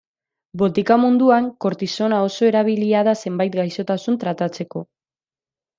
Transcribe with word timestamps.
Botika 0.61 0.95
moduan 1.01 1.51
kortisona 1.65 2.23
oso 2.31 2.49
erabilia 2.49 3.07
da 3.09 3.17
zenbait 3.27 3.61
gaixotasun 3.61 4.21
tratatzeko. 4.27 4.89